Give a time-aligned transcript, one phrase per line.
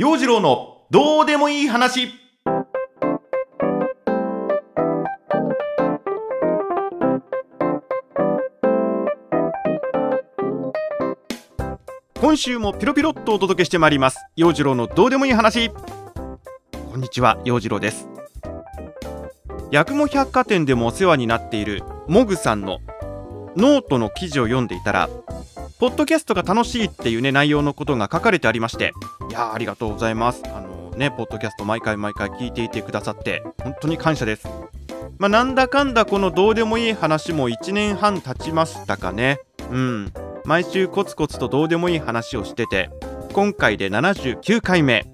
[0.00, 2.08] 陽次郎のどうでもいい話。
[12.18, 14.16] 今週もピロピロっとお届けしてまいります。
[14.36, 15.68] 陽次郎のどうでもいい話。
[15.68, 15.76] こ
[16.96, 18.08] んにちは陽次郎です。
[19.70, 22.78] 八雲百貨店でもお世話になっているモグさんの
[23.54, 25.10] ノートの記事を読んでいたら
[25.78, 28.94] ポッドキャストが楽しいっていうね内容のことが書かれてありまして
[29.30, 30.42] いやありがとうございます。
[30.46, 34.48] あのねポッドキャスト毎回毎回聞いていてくださって本当に感謝です。
[35.18, 39.38] まあ、なんだかんだこのどうでもいい話も1年半経ちましたかね。
[39.70, 40.12] うん。
[40.44, 42.90] 毎週コツコツとどうでもいい話をしてて
[43.32, 45.06] 今回で79回目。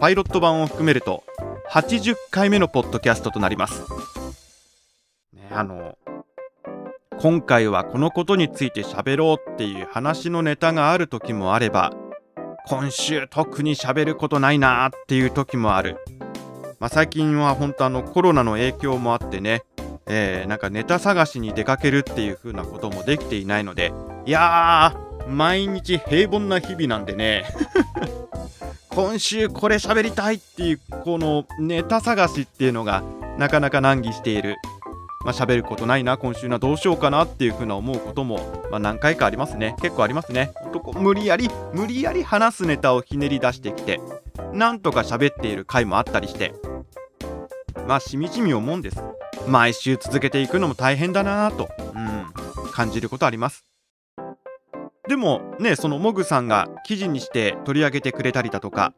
[0.00, 1.24] パイロット版を含めると
[1.70, 3.82] 80回目のポッドキャストとなります。
[5.34, 5.98] ねあの
[7.20, 11.92] 今回はこのことについて喋ろうっていう話のネタがある時もあれば
[12.68, 15.96] 今週特に喋ることないなーっていう時もある、
[16.78, 19.62] まあ、最近は本当あのコロナの影響もあってね、
[20.06, 23.92] えー、なんかネタ探しに出かけるっていう風なこともできていないので。
[24.26, 27.46] いやー毎日平凡な日々なんでね。
[28.90, 33.02] 今週これ喋りたいっていうこのネタ探しっていうのが
[33.38, 34.56] なかなか難儀している。
[35.24, 39.74] まあ、喋ることないな、今週などうしようかなっていうふうな思うことも、まあ、何回かありますね。
[39.82, 40.52] 結構ありますね。
[40.94, 44.00] 無理やり、無理やり話すネタをひねり出してきて、
[44.52, 46.54] なんとか喋っている回もあったりして、
[47.86, 49.02] まあ、しみじみ思うんです。
[49.48, 53.64] 毎週続けていくのも大変だなぁと、うん、感じることあります。
[55.08, 58.92] でもね、そのモグさんが記事にして取り上げてくれたりだとか、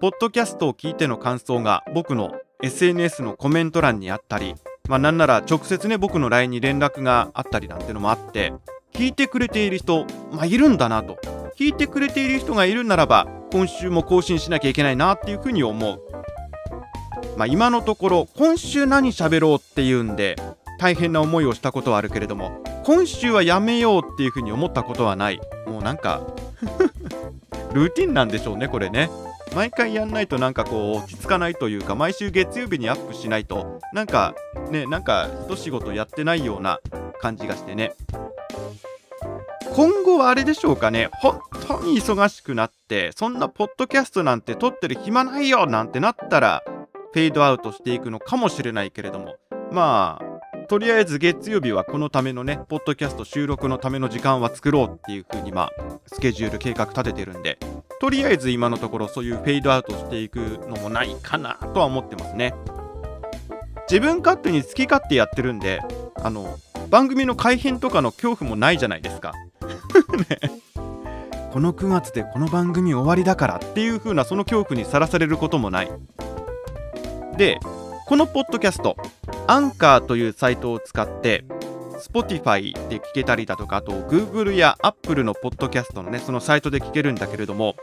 [0.00, 4.54] ポッドキャストを聞いての感想が僕の SNS のコメント欄にあったり、
[4.88, 8.52] まあ、なんなら直接ね僕の LINE に連絡があったりなんてのもあって
[8.92, 11.18] 聞いてくれている人、まあ、いるんだなと。
[11.58, 16.00] 聞いてくれている人がいるならば今週も更新しなきゃいけないなっていうふうに思う、
[17.36, 20.36] まあ、今のところ今週何喋ろうっていうんで
[20.78, 25.40] 大変な思いをしたことはあるけれども今週はやめようっていうふうに思ったことはない。
[25.66, 26.22] もうなんか
[27.74, 29.10] ルーティンなんでしょうねこれね。
[29.58, 34.36] 毎回やんないとなんかこう落ち着かないというか毎週月曜日にアップしないとなんか
[34.70, 36.78] ねなんか一仕事やってないような
[37.20, 37.92] 感じがしてね。
[39.74, 41.10] 今後はあれでしょうかね。
[41.14, 46.62] 本当に忙しくなってそんなポッドキャストなんて撮ってる暇ないよなんてなったら
[47.12, 49.34] フェードアウトしていくのかもしれないけれども。
[49.72, 50.37] まあ
[50.68, 55.70] とりあえず月曜日はこのためのね、ポッドキャスト収録のための時間は作ろうっていう風にまあ、
[56.06, 57.58] スケジュール計画立ててるんで、
[58.02, 60.36] とりあえず今のところそういうフェードアウトしていく
[60.68, 62.54] のもないかなとは思ってますね。
[63.90, 65.80] 自分勝手に好き勝手やってるんで、
[66.16, 66.58] あの、
[66.90, 69.32] 番組の改編とかの恐怖もないじゃないですか。
[69.32, 70.50] ね、
[71.50, 75.90] この9月でこの番組終わりだからっていう風なその恐怖にさらされることもない。
[77.38, 77.58] で、
[78.06, 78.98] このポッドキャスト、
[79.48, 81.44] アンカーというサイトを使って、
[81.98, 87.74] Spotify で聞けたりだとか、あと Google や Apple のポッドキャストのね、そのサイトで聞けるんだけれども、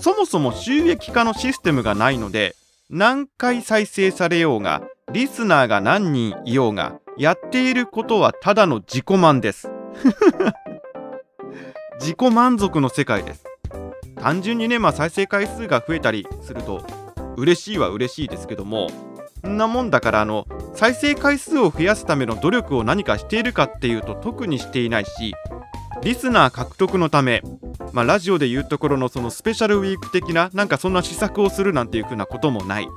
[0.00, 2.54] そもそも収益化のシステムがないので、
[2.90, 4.82] 何回再生されようが、
[5.12, 9.68] リスナーが何人いようが、やっていることはただの自己満です。
[11.98, 13.44] 自己満足の世界です。
[14.16, 16.86] 単純にね、まあ、再生回数が増えたりすると、
[17.36, 19.13] 嬉しいは嬉しいですけども、
[19.44, 25.34] そんなもんだからあの再生回数を増やすための努力を何かしているかっていうと特にしていないし
[26.02, 27.42] リスナー獲得のため、
[27.92, 32.88] まあ、ラジオでいうところのそのスペシャルウィーク的ななんかそんな施策をするなんていう風なこともない。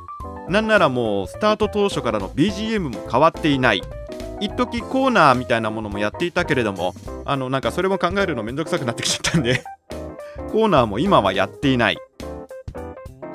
[0.49, 3.81] なんならもうスタート当初からの BGM も変わっていない。
[4.41, 6.93] 一時コーナーみたいなものもやっていたけれども
[7.25, 9.63] あのなんかそれも考えるのめんどくさくなってきちゃったんで
[10.51, 11.97] コーナーも今はやっていない。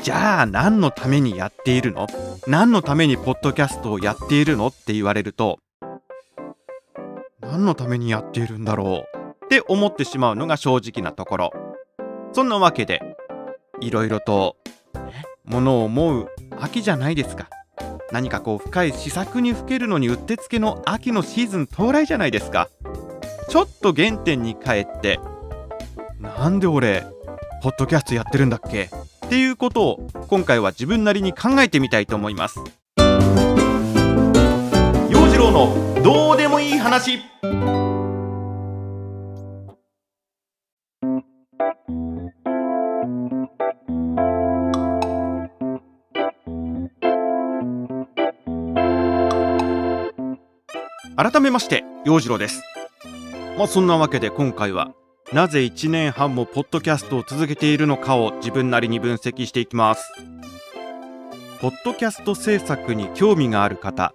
[0.02, 2.08] じゃあ何のためにやっているの？
[2.48, 4.66] 何のためにポッドキャストをやっているの？
[4.66, 5.60] って言われると
[7.40, 9.44] 何のためにやっているんだろう？
[9.44, 11.50] って思ってしまうのが正直なところ。
[12.32, 13.00] そんなわけで
[13.80, 14.56] いろいろと
[15.44, 16.28] ものを思う
[16.58, 17.48] 秋じゃないですか。
[18.10, 22.68] 何かこう深い試作にふけるのにうってつけの秋のシーズン到来じゃないですか。
[23.48, 25.20] ちょっと原点に帰って
[26.18, 27.06] なんで俺
[27.62, 28.90] ポッドキャストやってるんだっけ？
[29.26, 32.60] っていうことを今回は自分なりに考えてみたいと思います。
[35.10, 37.18] 陽次郎のどうでもいい話。
[51.14, 52.62] 改めまして陽次郎です。
[53.56, 54.92] まあそんなわけで今回は
[55.32, 60.12] なぜ1年半もポッドキャストを続けているのかを自分なりに分析していきます。
[61.62, 64.12] ポッドキャスト制作に興味がある方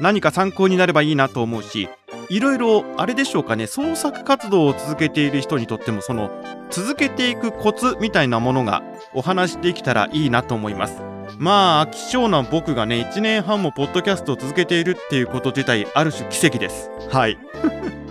[0.00, 1.88] 何か参考になればいいなと思うし
[2.28, 6.30] いろいろあれでしょうかね創作活動を続けている人にとってもその
[6.70, 8.82] 続けていくコツみたいなものが
[9.14, 11.00] お話できたらいいなと思います。
[11.38, 16.90] まあ希少な僕がね1年半もポッドキャストを続けているっていうこと自体ある種奇跡です。
[17.10, 17.38] はい。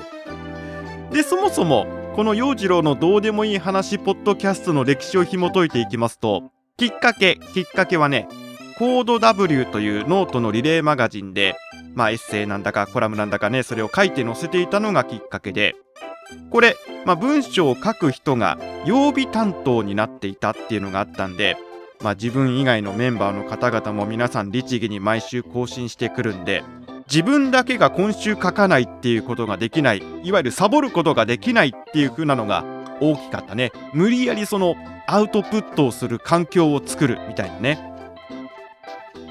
[1.13, 8.27] でそもそもこの陽次郎のどうでもいい話ポッドキャストの歴史を紐解いていきますときっかけきっかけはね
[8.77, 11.55] コード W というノートのリレーマガジンで
[11.95, 15.77] まあエッセイなんだかコラムなんだかねそれを書いて載せていたのがきっかけで
[16.49, 16.75] これ、
[17.05, 21.55] まあ、文章を書く人が曜日担当になっていたっていうのがあったんで
[22.01, 26.63] まあ、自分以外のメンバーの方々も皆さん律儀に毎週更新してくるんで
[27.09, 30.03] 自分だけが今週書かないっていうことができない。
[30.23, 32.63] いわゆるサボることができないっていう風なのが
[33.01, 33.71] 大きかったね。
[33.93, 34.75] 無理やりその
[35.07, 37.79] アウトプットをする環境を作るみたいなね。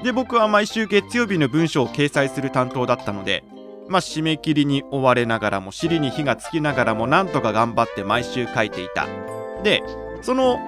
[0.03, 3.43] で僕は毎週月曜日の文章を掲載する担当だったので
[3.89, 9.07] まあ締め切りに追われながらも尻に火がつきながらもなんとか頑張って毎週書いていた。
[9.63, 9.83] で
[10.21, 10.59] その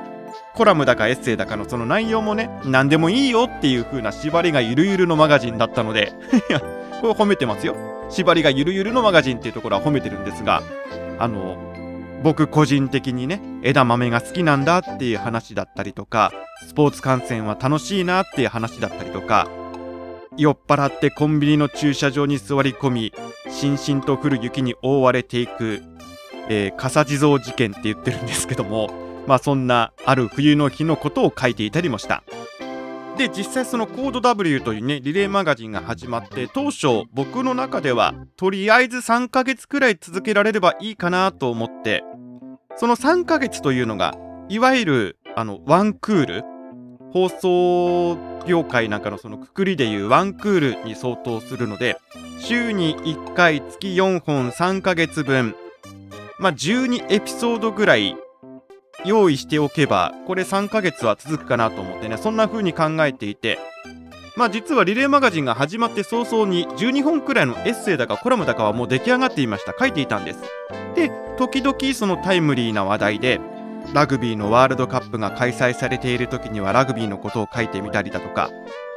[0.53, 6.13] コラムだかエッセイだかのその内容もね何でもいいよっていう風な縛りがゆるゆるのマガジンだったので
[7.01, 7.75] これ褒めてますよ
[8.09, 10.62] 縛りがゆるゆるのマガジンっていうところは褒めてるんですが
[11.18, 11.57] あの
[12.24, 16.31] 僕個人的にね枝豆が好きなんだっていう話だったりとか
[16.68, 19.50] スポーツ観戦は楽しいなっていう話だったりとか
[20.38, 23.13] 酔っ払ってコンビニの駐車場に座り込み
[23.50, 25.81] しんしんと降る雪に覆われていく、
[26.50, 28.89] えー、笠地蔵事件って言ってるんですけども
[29.25, 32.24] まあそんなある冬の日のことを書いていたりもした。
[33.21, 42.03] で実際そのコード W というねリレーマガジンが始まって当初僕の中ではとりあえず3ヶ月くらい続けられればいいかなと思って
[42.77, 44.15] その3ヶ月というのが
[44.50, 46.44] いわゆるあのワンクール
[47.13, 52.00] 放送業界なんかのそのくくりでいうワンクールに相当するので
[52.39, 55.56] 週に1回月4本3ヶ月分
[56.39, 58.18] まあ12エピソードぐらい
[59.06, 63.59] 用意しておけばこれ3ヶ月は続くかなと思ってねそんな風に考えていて。
[64.38, 69.75] まあ実はリレーマガジンが始まって早々に12本くらいのエッセイだかコラムだかはもう出来上がっていました。
[69.77, 70.39] 書いていたんです。
[70.95, 73.42] で時々そのタイムリーな話題で
[73.94, 78.50] ラグビーのワールドカップが開催されている時にはラグビーのことを書いてみたりだとか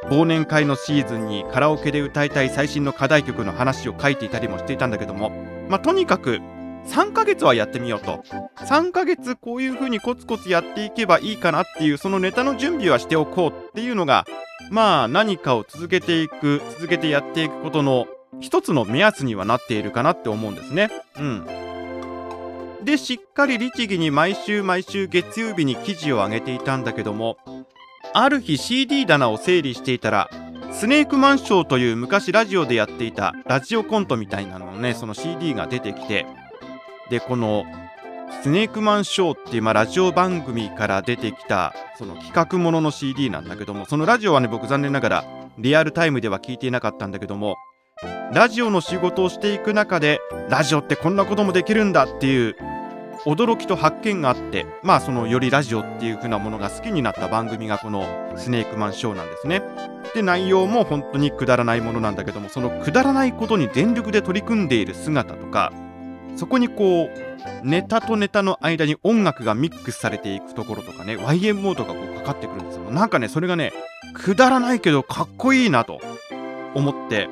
[0.05, 5.31] 忘年会のシーズンにカラオケで歌いたい最新の課題曲の話を書いていたりもしていたんだけども
[5.67, 6.39] まあとにかく
[6.87, 8.23] 3ヶ月はやってみようと
[8.57, 14.25] 3ヶ月こういう風にコツコツやっていけばいいかなっていうそのネタの準備はしておこうっていうのが
[14.69, 18.07] まあ何かを続けていく続けてやっていくことの
[18.39, 20.89] 一つの目安にはなっているかなって思うんですね。
[21.17, 21.47] うん。
[22.83, 27.37] でしっかり律儀に毎週毎週月曜日に記事を上げていたんだけども
[28.13, 30.29] ある日 CD 棚を整理していたら
[30.71, 36.27] スネークマンショーという昔ラジオでやっていたラジオコントみたいなののねその CD が出てきて
[37.09, 37.65] でこの
[38.41, 45.25] スネークマンショーっていう、まあ、ラジオ番組から出てきたその企画ものの CD なんだけどもそのラジオはね僕残念ながら
[45.57, 47.55] リアルタイムでは聞いていなかったんだけども
[48.33, 50.19] ラジオの仕事をしていく中で
[50.49, 52.55] ラジオってこんなこともできるんだっていう
[53.25, 58.05] 驚きと発見があってまあそのよりラジオっていう風なものが好きになった番組がこの
[58.35, 59.61] スネークマンショーなんですね。
[60.13, 65.73] で内容も本当にくだらないものなんだけどもそのくだらないことに全力で取り組んでいる姿とか
[66.35, 72.91] そこにこうネタとネタの間に音楽がミックスされていくところとかね YMO とかこうかかってくるんですよ。
[72.91, 73.73] なんかねそれがね
[74.13, 75.99] くだらないけどかっこいいなと
[76.73, 77.29] 思って。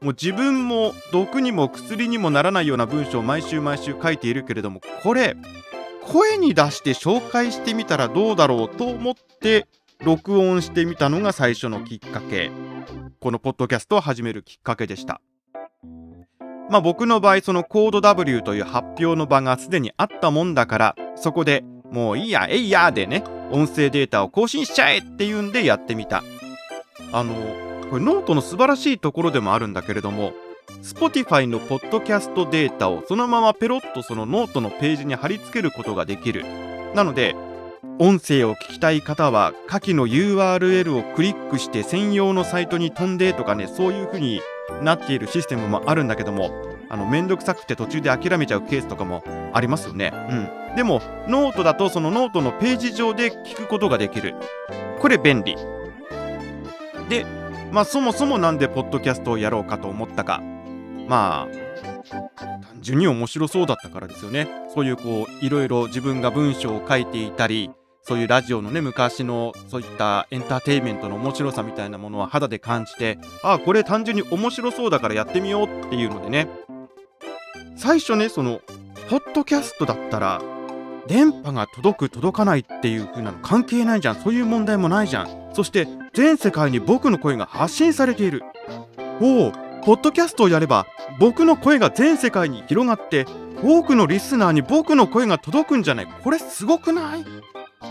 [0.00, 5.34] もう自分も毒にも薬にもならないような文章を毎週毎週書いているけれどもこれ
[6.02, 9.66] 声に出して紹介してみたらどうだろうと思って
[10.00, 12.50] 録音してみたのが最初のきっかけ。
[13.18, 15.22] このポッドキャストを始めるきっかけでした。
[16.70, 26.24] まあ僕の場合そのコード W という発表の場がすでにあったもんだからそこでもういいやえいやでね音声データを更新しちゃえっていうんでやってみた。
[27.12, 27.34] あの
[27.90, 30.32] これノートの素晴らしいところでもあるんだけれども
[30.82, 36.44] Spotify のポッドキャストデータをそのままペロッとそのノートのページに貼り付けることができる。
[36.94, 37.36] なので
[37.98, 44.40] 音声を聞きたい方は下記の URL をクリックして専用のサイトに飛んでとかねそういう風に
[44.82, 46.50] なっているシステムもあるんだけども
[46.88, 50.12] あのめんどくさくて途中で諦めちゃうケースとかもありますよね。
[50.30, 54.34] うん、でもノートだとそのノートのページ上で聞くことができる。
[55.00, 55.56] これ便利。
[57.08, 57.26] で、
[57.72, 60.40] まあそもそもなんでポッドキャストをやろうかと思ったか。
[61.08, 61.64] まあ
[62.10, 67.70] 単単に面白そうだったからですよねそういうこういろいろ自分が文章を書いていたり
[68.06, 76.48] そういうラジオのね昔のそういったエンターテインメントの面白さみたいなものは肌で感じてああこれ単純に面白そうだからやってみようっていうのでね。
[77.76, 78.60] 最初ねその
[79.08, 80.40] ポッドキャストだったら
[81.06, 84.16] 電波が届く届かないっていう風なの関係ないじゃん。
[84.16, 85.50] そういう問題もないじゃん。
[85.54, 88.42] そして全世界に僕の声が発信されている。
[89.20, 89.52] おお
[89.84, 90.86] ポッドキャストをやれば
[91.18, 93.26] 僕の声が全世界に広がって
[93.62, 96.06] 多くのリスナーに僕の声が届くんじゃない。
[96.06, 97.24] これすごくない？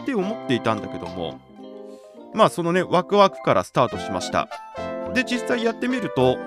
[0.03, 1.39] って思っていたんだけども
[2.33, 4.49] まあそのねワクワクからスタートしました。
[5.13, 6.37] で実際やってみると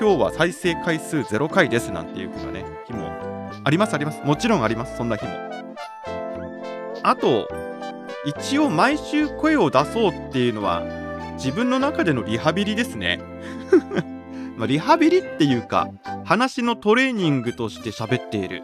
[0.00, 3.10] 今日は再生回数0回ですなんていう風なね日も
[3.64, 4.22] ありますあります。
[4.24, 5.32] もちろんありますそんな日も。
[7.02, 7.48] あと
[8.24, 10.82] 一応毎週声を出そうっていうのは
[11.34, 13.20] 自分の中でのリハビリですね。
[14.56, 15.88] まあリハビリっていうか
[16.24, 18.62] 話のトレーニングとして喋っている。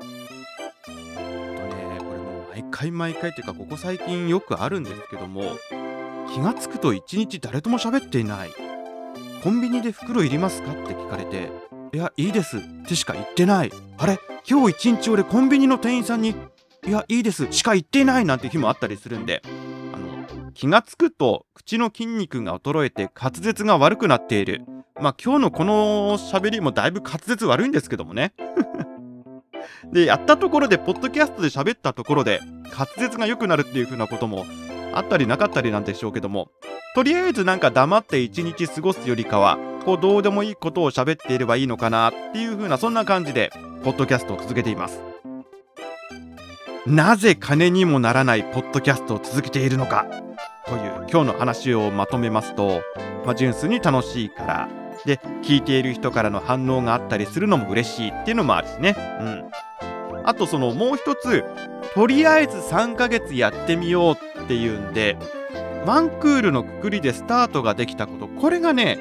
[2.55, 5.43] 毎回毎回っていうかここ最近よくあるんですけども
[6.33, 8.51] 気がつくと一日誰とも喋っていない。
[9.43, 11.51] コンビニで袋いりますかって聞かれて
[11.93, 13.73] いやいいですってしか言ってない。
[13.99, 16.37] あれ今日一日俺コンビニの店員さんに
[16.87, 19.43] いやいいですしか言っていないなんて日もあったりするんで
[19.93, 24.63] あの気がつくと口の筋肉が衰えて滑舌が悪くなっている。
[25.01, 28.33] まあ今日のこの喋りもだいぶ滑舌悪いんですけどもね。
[29.93, 34.47] でやったところでポッドキャストで喋ったところで滑舌が良くなるっていう風なことも
[34.93, 36.50] あったりなかったりなんでしょうけども
[36.95, 43.50] とりあえずなんか黙って一日過ごすよりかはこうどうでもいいことを喋っていればいいのかなっていう風なそんな感じで
[43.83, 45.03] ポッドキャストを続けています。
[46.87, 50.07] なぜ金にもならないポッドキャストを続けているのか
[50.67, 52.83] という今日の話をまとめますと、
[53.25, 54.69] まあ、純粋に楽しいから
[55.05, 58.97] で聞いている人からの反応があったりするのも嬉しいっていうのもあるしね。
[59.21, 59.51] うん。
[60.25, 61.45] あとそのもう一つ
[61.95, 65.19] とりあえず3ヶ月やってみようっていうんで
[65.85, 68.27] ワンクールのくくりでスタートができたこと。
[68.27, 68.99] これがね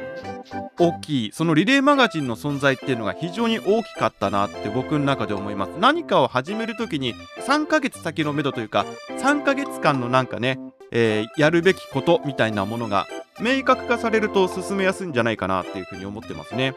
[0.78, 1.32] 大きい。
[1.32, 5.70] そのリレーマガジンの存在っていうのが非常に大きかったなって僕の中で思います。
[5.80, 7.16] 何かを始める時に
[7.48, 8.86] 3ヶ月先のめどというか
[9.20, 10.60] 3ヶ月間のなんかね、
[10.96, 13.08] えー、やるべきことみたいなものが
[13.42, 16.76] 明確化されると進めやすいんじゃないかなっていうふうに思ってますね。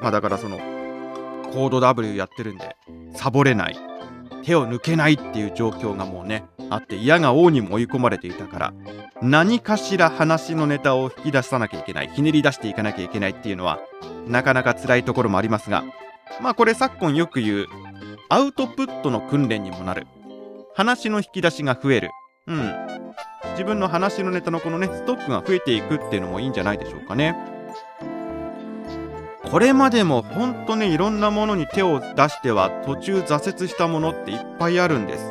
[0.00, 0.56] まあだからその
[1.52, 2.76] コード W やってるんで
[3.14, 3.76] サボれない
[4.44, 8.74] 手を抜けないっていう状況がもうねあって嫌が王にも追い込まれていたから
[9.20, 13.80] 何かしら話のネタを引き出さなきゃいけないひねり出していかなきゃいけないっていうのは
[14.26, 15.84] なかなか辛いところもありますが
[16.40, 17.66] まあこれ昨今よく言う
[18.30, 20.06] アウトプットの訓練にもなる。
[20.74, 22.10] 話の引き出しが増える。
[22.48, 23.14] うん。
[23.52, 27.36] 自分の話のネタのこのねストックが増えていくっていうのもいいんじゃないでしょうかね。
[29.50, 35.24] これまでも本当ねいろんなものに手を出しては途中挫折したものっていっぱいあるんです。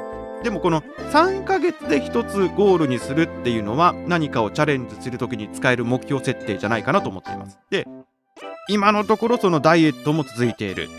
[0.43, 0.81] でもこの
[1.11, 7.59] 3ヶ月で1つゴールにするっていうのは何かをチャレンジする時に使える目標設定じゃないかなと思っています。
[7.69, 7.87] で
[8.67, 10.89] 今のところそのダイエットも続いている。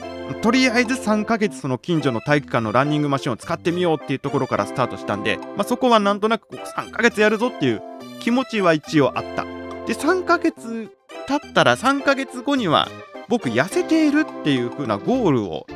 [0.42, 7.82] とりあえず3ヶ月その近所の体育館のランニングマシンを使ってみようっていうところからスタートしたんで、まあ、そこはなんとなく3ヶ月やるぞっていう
[8.20, 9.44] 気持ちは一応あった。
[9.86, 10.90] で3ヶ月
[11.26, 12.88] 経ったら3ヶ月後には
[13.28, 15.66] 僕痩せているっていう風なゴールを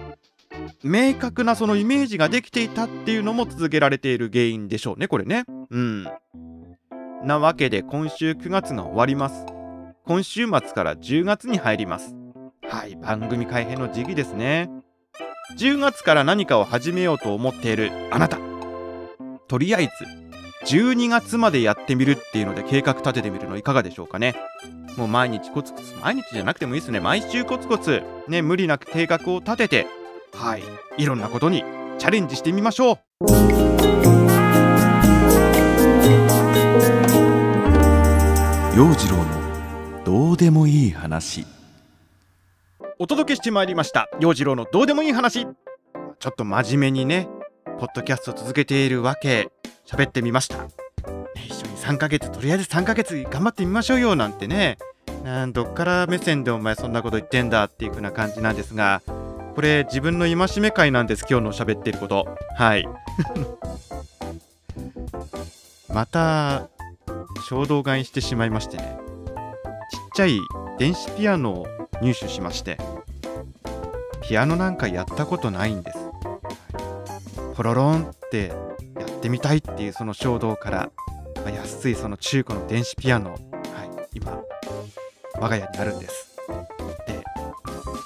[0.83, 5.45] 明確なそのイメージができていたっていうのも続けられている原因でしょうねこれね。
[5.71, 6.05] うん。
[7.25, 9.47] なわけで今週9月が終わります。
[10.05, 12.17] 今週末から10月に入ります。
[12.69, 14.69] はい番組改編の時期ですね。
[15.57, 18.39] 10月から何かを始めようと思っているあなた。
[19.47, 19.85] とりあえ
[20.67, 24.35] ず12月までやってみるっていうので計画立ててみるのいかがでしょうかね。
[24.97, 26.99] もう毎日コツコツ毎日じゃなくてもいいですね。
[26.99, 29.87] 毎週コツコツね無理なく計画を立てて
[30.33, 30.63] はい
[30.99, 31.63] いろんなことに
[31.99, 32.99] チャレンジしてみましょう。
[38.75, 39.42] 陽次郎の
[40.13, 41.47] どうでもいい話。
[42.99, 44.11] お届けしてまいりました。
[44.21, 45.47] 陽次郎のどうでもいい話。
[45.47, 47.29] ちょっと真面目にね
[47.79, 49.49] ポッドキャスト続けているわけ。
[49.87, 50.67] 喋ってみました。
[51.37, 54.77] 一緒に3ヶ月とりあえず3ヶ月頑張ってみましょうよなんてね。
[55.25, 59.01] なんどっから目線でお前そんなこと言ってんだっていう風な感じなんですが
[59.55, 62.29] これ自分の戒め会なんです今日の喋ってること。
[62.59, 62.87] はい。
[65.89, 66.69] また
[67.49, 69.02] 衝動買いしてしまいましてね。
[70.15, 70.41] ちゃい
[70.79, 71.67] 電子ピアノを
[72.01, 72.79] 入手しまして
[74.23, 75.99] ピアノなんかやったことないんです。
[77.55, 78.53] ポロロンって
[78.99, 80.91] やってみたいっていうその衝動から
[81.45, 83.41] まあ、安いその中古の電子ピアノ、はい、
[84.15, 84.41] 今
[85.39, 86.37] 我が家にあるんです。
[87.07, 87.23] で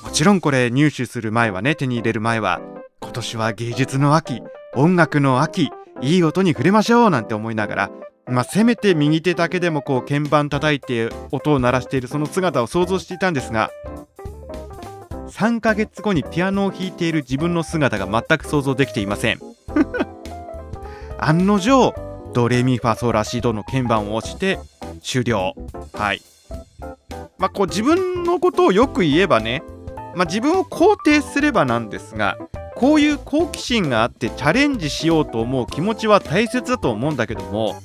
[0.03, 2.61] もちろんこれ入手する前はね手に入れる前は
[3.03, 4.43] 今年は芸術の秋
[4.75, 5.71] 音楽の秋
[6.01, 7.91] いい音に触れましょうなんて思いながら
[8.29, 13.71] まあ、せめて右手だけでもこう鍵盤叩いて音を鳴らしているその姿を想像していたんですが
[15.29, 19.41] 3ヶ月後にピアノを弾いている自分の姿が全く想像できていません。
[21.19, 21.95] 案の定
[22.33, 24.59] ドレミファソラシドの鍵盤を押して
[25.03, 25.55] 終了。
[25.93, 26.23] はい。
[27.39, 29.63] まあこう自分のことをよく言えばね、
[30.15, 32.39] まあ、自分を肯定すればなんですが
[32.75, 37.77] こういう好奇心があってチャレンジしようと思う気持ちは大切だと思うんだけども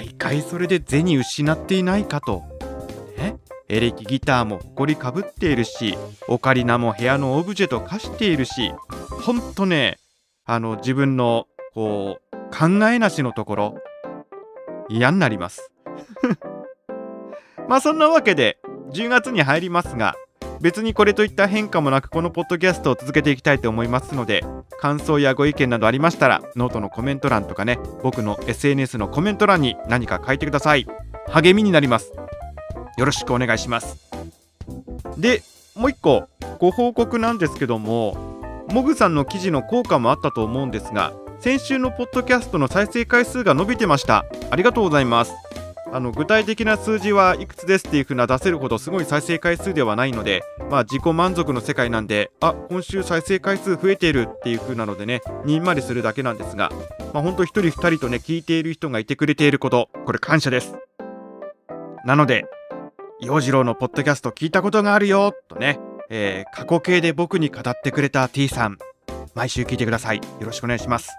[0.00, 2.42] 毎回それで銭失っていないかと。
[3.18, 3.36] ね、
[3.68, 5.94] エレキギターも埃かぶっているし
[6.26, 8.72] オカリナも部屋のオブジェと化しているし
[9.22, 9.98] ほんとね
[10.46, 13.74] あの自分のこう考えなしのところ
[14.88, 15.70] 嫌になります
[17.68, 18.58] まあそんなわけで
[18.94, 20.14] 10月に入りますが
[20.60, 24.44] 別にこれといった変化もなくこのポッドキャストを続けていきたいと思いますので
[24.78, 30.86] 感想やご意見などありましたらノートのコメント欄とかね僕の SNS のコメント欄に何か書いてください。
[31.28, 32.12] 励みになります。
[32.98, 34.10] よろしくお願いします。
[35.16, 35.42] で
[35.74, 38.16] もう一個ご報告なんですけども
[38.68, 44.26] モグさんの記事の効果もあったと思うんですが先週のポッドキャストの再生回数が伸びてました。
[44.50, 45.32] ありがとうございます。
[45.92, 56.70] あの具体的な数字はいくつですっていう風な出せるほどすごい再生回数ではないので、まあ、自己満足の世界なんであ今週再生回数増えているっていう風なのでねにんまりするだけなんですが、
[57.12, 60.74] まあ、ほんと1人2人とね聞いている人がいてくれていることこれ感謝です。
[62.04, 62.46] なので
[63.20, 65.78] 洋次郎のポッドキャスト聞いたことがあるよとね、
[66.08, 68.78] えー、過去形で僕に語ってくれた T さん
[69.34, 70.16] 毎週聞いてください。
[70.16, 71.10] よろしくお願いします。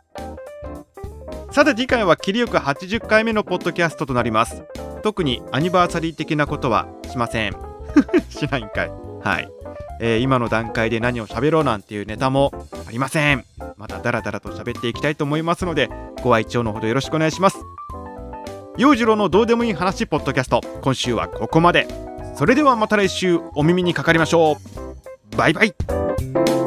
[1.51, 4.63] さて次回は切りよく80回目のポッドキャストとなります。
[5.03, 7.57] 特にアニバーサリー的なことはしません。
[8.31, 8.91] しないんかい。
[9.21, 9.51] はい、
[9.99, 12.53] えー、今の段階で何を喋ろうなんていうネタも
[12.87, 13.43] ありません。
[13.75, 15.89] またダラダラと喋っていきたいと思いますので
[16.23, 17.57] ご愛聴のほどよろしくお願いします。
[18.77, 21.85] 陽次郎のどうでもいい話ポッドキャスト今週はここまで。
[22.35, 24.53] それではまた来週お耳にかかりましょ
[25.33, 25.35] う。
[25.35, 26.60] バイバイ。